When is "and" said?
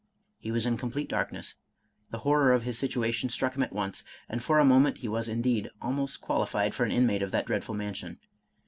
4.27-4.41